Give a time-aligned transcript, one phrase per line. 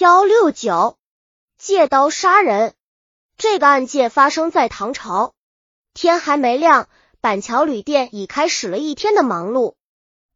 [0.00, 0.96] 幺六九
[1.58, 2.74] 借刀杀人。
[3.36, 5.32] 这个案件发生在唐朝，
[5.92, 6.88] 天还没亮，
[7.20, 9.74] 板桥旅店已开始了一天的忙碌，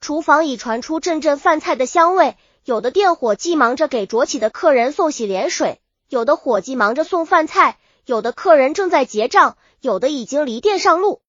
[0.01, 2.37] 厨房已传出阵阵饭菜的香味。
[2.65, 11.23] 有的店伙计忙着给浊起的客人送洗脸水，有的伙计忙着送饭菜，有的客人正在结账，有的已经离店上路。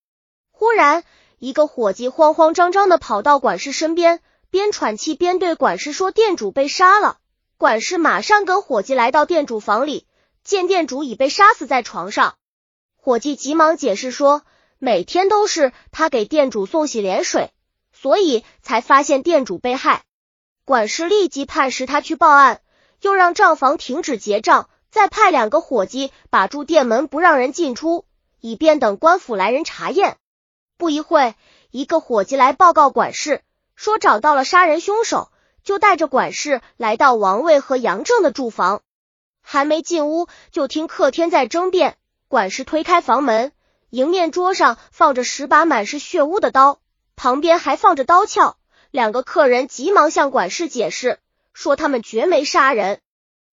[0.50, 1.04] 忽然，
[1.38, 7.20] 一个伙计慌慌张张的跑到管事身边，边喘气边对管事说：“店主被杀了。”
[7.57, 10.05] 管事马上跟伙计来到店主房里，
[10.44, 12.35] 见店主已被杀死在床上。
[12.95, 14.44] 伙计急忙解释说，
[14.80, 17.52] 每天都是他给店主送洗脸水，
[17.94, 20.03] 所以才发现店主被害。
[20.66, 22.61] 管事立即判使他去报案，
[23.02, 28.05] 又让账房停止结账，再派两个伙计把住店门，不让人进出，
[28.39, 30.17] 以便等官府来人查验。
[30.77, 31.35] 不一会，
[31.70, 33.41] 一个伙计来报告管事，
[33.75, 35.30] 说找到了杀人凶手。
[35.63, 38.81] 就带着管事来到王位和杨正的住房，
[39.41, 41.98] 还没进屋，就听客厅在争辩。
[42.28, 43.52] 管事推开房门，
[43.89, 46.80] 迎面桌上放着十把满是血污的刀，
[47.16, 48.56] 旁边还放着刀鞘。
[48.91, 51.19] 两个客人急忙向管事解释，
[51.53, 53.00] 说他们绝没杀人。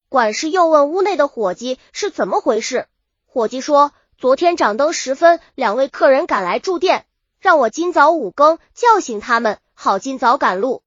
[0.08, 2.86] 管事又问屋内的伙计是怎么回事，
[3.26, 7.06] 伙计说，昨天掌灯时分，两位客人赶来住店，
[7.38, 10.82] 让我今早五更叫醒他们，好尽早赶路。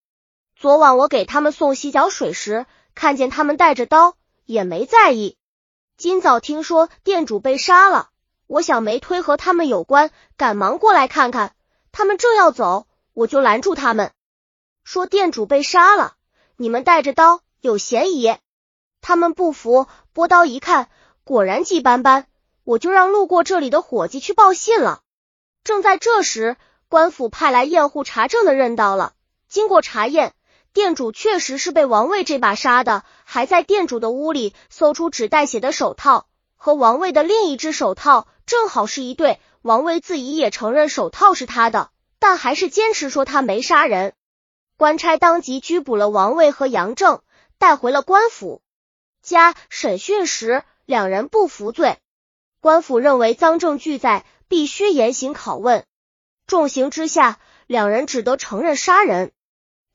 [0.63, 5.35] 昨晚我给他们送洗脚水时，看见他们带着刀，也没在意。
[5.97, 8.11] 今早听说店主被杀了，
[8.47, 11.53] 我想没推和他们有关，赶忙过来看看。
[11.91, 14.13] 他们正要走，我就拦住他们，
[14.85, 16.13] 说店主被杀了，
[16.55, 18.33] 你们带着刀有嫌疑。
[19.01, 20.89] 他们不服，拨刀一看，
[21.25, 22.25] 果然迹斑斑，
[22.63, 25.01] 我就让路过这里的伙计去报信了。
[25.65, 26.55] 正在这时，
[26.87, 29.11] 官府派来验户查证的人到了，
[29.49, 30.33] 经过查验。
[30.73, 39.39] 店主确实是被王卫这把杀的，还在店主的屋里搜出纸带血的手套，和王卫的另一只手套正好是一对。
[39.61, 44.13] 王卫自己也承认手套是他的，但还是坚持说他没杀人。
[44.75, 47.21] 官差当即拘捕了王卫和杨正，
[47.59, 48.61] 带回了官府。
[49.21, 51.97] 加审讯时，两人不服罪。
[52.59, 55.85] 官府认为赃证俱在，必须严刑拷问。
[56.47, 59.31] 重刑之下，两人只得承认杀人。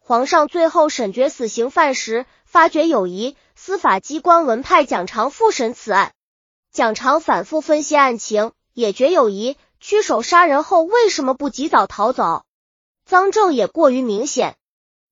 [0.09, 6.15] 皇上最后审决死刑犯时，发觉有疑，司法机关文派蒋常复审此案。
[6.73, 9.59] 蒋常反复分析案情，也觉有疑。
[9.81, 12.47] 屈手杀人后，为什么不及早逃走？
[13.05, 14.57] 赃证也过于明显。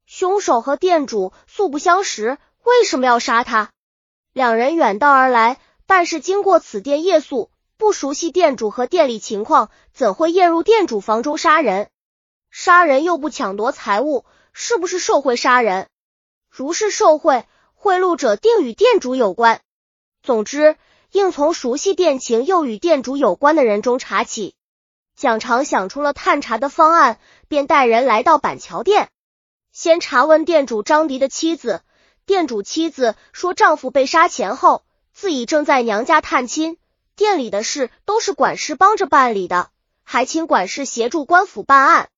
[0.07, 3.73] 凶手和店主素不相识，为什么要杀他？
[4.33, 11.91] 两人远道而来，但是经过此店夜宿，不熟悉店主和店里情况，怎会夜入店主房中杀人？
[12.51, 14.25] 杀人又不抢夺财物。
[14.59, 15.87] 是不是受贿杀人？
[16.49, 17.44] 如是受贿，
[17.75, 19.61] 贿赂者定与店主有关。
[20.22, 20.77] 总之，
[21.12, 24.55] 应从熟悉店情又与店主有关的人中查起。
[25.15, 29.11] 蒋常想出了探查的方案，便带人来到板桥店，
[29.72, 31.83] 先查问店主张迪的妻子。
[32.25, 36.78] 店主妻子说，丈夫被杀前后，自己正在娘家探亲，
[37.15, 39.69] 店里的事都是管事帮着办理的，
[40.03, 42.09] 还请管事协助官府办案。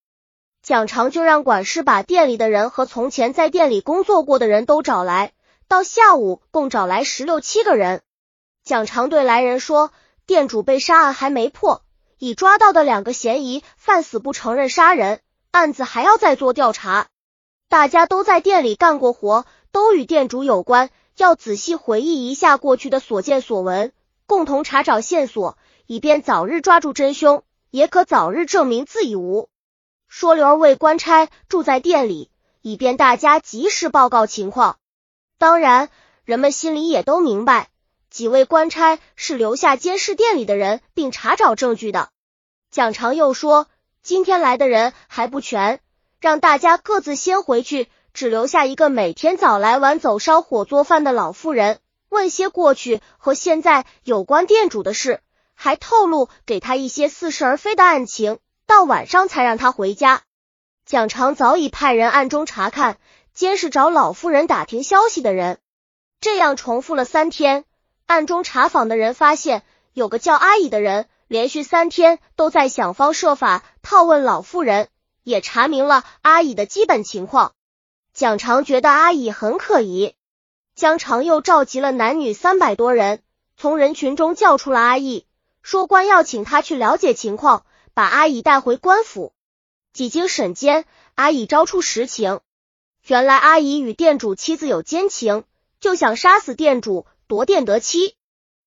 [0.68, 5.32] 蒋常就让管事把店里的人和从前在店里工作过的人都找来，
[5.66, 8.02] 到下午共找来十六七个人。
[8.64, 9.92] 蒋常对来人说
[10.28, 11.80] ：“店主被杀案还没破，
[12.18, 15.20] 已抓到的两个嫌疑犯死不承认杀人，
[15.52, 17.06] 案子还要再做调查。
[17.70, 23.94] 大家都在店里干过活，都与店主有关，要仔细回忆一下过去的所见所闻，
[24.26, 25.56] 共同查找线索，
[25.86, 29.48] 以便早日抓住真凶，也可早日证明自己无。”
[30.08, 32.30] 说刘二位官差住在店里，
[32.62, 34.78] 以便大家及时报告情况。
[35.38, 35.91] 当然，
[36.24, 37.69] 人们心里也都明白，
[38.10, 42.08] 几位官差是留下监视店里的人，并查找证据的。
[42.70, 43.68] 蒋常又说，
[44.02, 45.80] 今天来的人还不全，
[46.20, 55.21] 让大家各自先回去，只留下一个每天早来晚走烧火做饭的老妇人，问些过去和现在有关店主的事，
[55.54, 58.38] 还透露给他一些似是而非的案情。
[58.68, 60.20] 到晚上才让他回家。
[60.84, 62.98] 蒋常早已派人暗中查看，
[63.32, 65.59] 监视找老妇人打听消息的人。
[66.20, 67.65] 这样重复了三天，
[68.04, 69.62] 暗中查访的人发现，
[69.94, 74.88] 有个叫阿乙的人，连续三天都在想方设法套问老妇人，
[75.22, 77.53] 也查明了阿乙的基本情况。
[78.12, 80.14] 蒋常觉得阿乙很可疑，
[80.74, 83.22] 江常又召集了男女三百多人，
[83.56, 85.26] 从人群中叫出了阿乙，
[85.62, 87.64] 说官要请他去了解情况。
[87.98, 89.33] 把阿姨带回官府，
[89.92, 90.84] 几经审监，
[91.16, 92.39] 阿姨招出实情。
[93.04, 95.42] 原来阿姨与店主妻子有奸情，
[95.80, 98.15] 就想杀死店主，夺店得妻。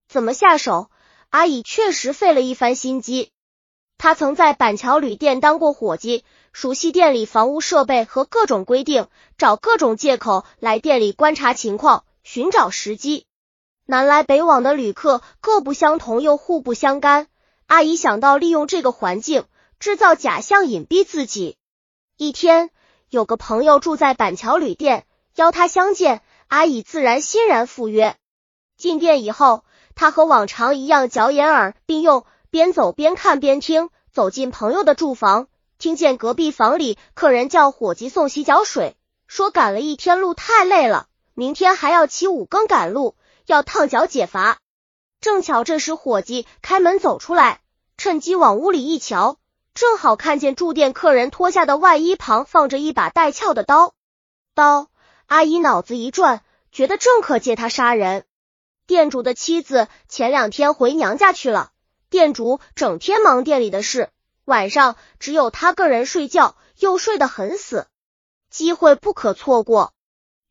[0.09, 0.91] 怎么下手？
[1.29, 3.31] 阿姨确实费了一番心机。
[3.97, 9.07] 她曾在板桥旅店当过伙计，熟悉店里房屋设备和各种规定，
[9.37, 13.25] 找各种借口来店里观察情况，寻找时机。
[13.85, 17.29] 南来北往的旅客各不相同，又互不相干。
[17.71, 19.45] 阿姨想到利用这个环境
[19.79, 21.55] 制造假象，隐蔽自己。
[22.17, 22.69] 一天，
[23.09, 28.17] 有个朋友住在板桥旅店，邀他相见，阿姨自然欣然赴约。
[28.75, 29.63] 进店以后。
[29.95, 33.89] 他和往常一样嚼眼耳并用，边走边看边听。
[34.11, 35.47] 走进朋友的住房，
[35.77, 38.97] 听见隔壁房里客人叫伙计送洗脚水，
[39.27, 43.15] 说赶了一天路太累了，明天还要起五更赶路，
[43.45, 44.57] 要烫脚解乏。
[45.21, 47.61] 正巧这时伙计开门走出来，
[47.95, 49.37] 趁机往屋里一瞧，
[49.75, 53.93] 正好看见住店客人脱下的外衣旁放着一把带鞘的刀。
[54.55, 54.89] 刀，
[55.27, 56.41] 阿姨脑子一转，
[56.71, 58.25] 觉得正可借他杀人。
[58.87, 61.69] 店主的妻子前两天回娘家去了，
[62.09, 64.09] 店主整天忙店里的事，
[64.43, 67.85] 晚上只有他个人睡觉，又睡得很死，
[68.49, 69.93] 机会不可错过。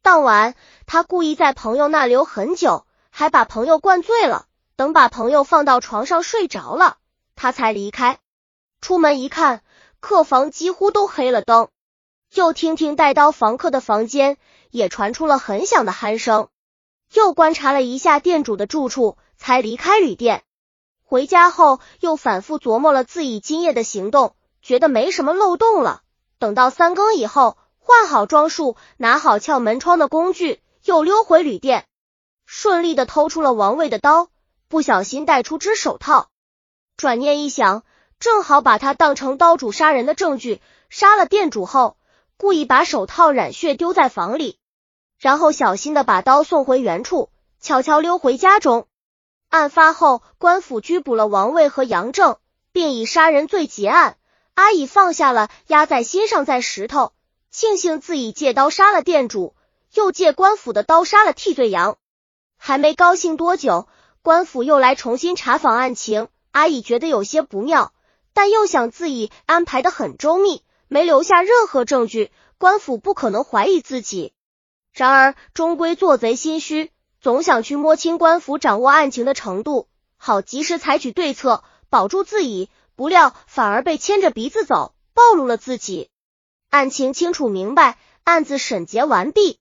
[0.00, 0.54] 当晚
[0.86, 4.46] 他故意在朋友那留很久，还把朋友灌醉了，
[4.80, 6.96] 等把朋友放到床上睡着了，
[7.36, 8.18] 他才离开。
[8.80, 9.60] 出门一看，
[10.00, 11.68] 客房几乎都黑了灯，
[12.32, 14.38] 又听听带刀房客的房间，
[14.70, 16.48] 也传出了很响的鼾声。
[17.12, 20.44] 又观察了一下店主的住处，才离开旅店。
[21.02, 26.00] 回家后又反复琢磨了自己今夜的行动，觉得没什么漏洞了。
[26.38, 31.84] 等到三更以后，换好装束，拿好撬门窗的工具，又溜回旅店，
[32.46, 34.30] 顺利的偷出了王卫的刀，
[34.70, 36.30] 不小心带出只手套。
[36.96, 37.82] 转念一想，
[38.20, 40.62] 正好把他当成刀主杀人的证据。
[40.88, 41.96] 杀了店主后，
[42.36, 44.60] 故意把手套染血丢在房里。
[45.18, 47.30] 然后小心的把刀送回原处，
[47.60, 48.86] 悄悄溜回家中。
[49.48, 52.36] 案发后，官府拘捕了王卫和杨正，
[52.70, 54.18] 并以杀人罪结案。
[54.54, 57.12] 阿乙放下了压在心上在石头，
[57.50, 59.56] 庆幸自己借刀杀了店主，
[59.94, 61.98] 又借官府的刀杀了替罪羊。
[62.56, 63.88] 还没高兴多久，
[64.22, 66.28] 官府又来重新查访案情。
[66.50, 67.92] 阿乙觉得有些不妙，
[68.34, 74.34] 但又想自己安排的很周密，没留下任何证据，官府不可能怀疑自己。
[74.92, 76.90] 然而，终归做贼心虚，
[77.20, 82.68] 总想去摸清官府掌握案情的程度，好及时采取对策，保住自己。
[82.96, 86.10] 不料反而被牵着鼻子走，暴露了自己。
[86.68, 89.58] 案情清楚明白，案子审结完毕，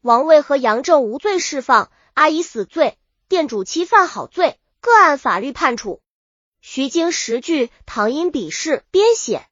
[0.00, 2.98] 王卫和杨正无罪释放，阿姨死罪，
[3.32, 6.02] 店主妻犯好罪，各按法律判处。
[6.60, 9.46] 徐经十句唐音笔试编写。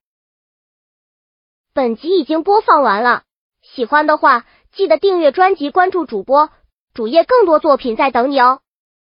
[1.73, 3.23] 本集已经播放完了，
[3.63, 4.45] 喜欢的话。
[4.71, 6.51] 记得订阅专辑，关注主播
[6.93, 8.61] 主页，更多作品在等你哦。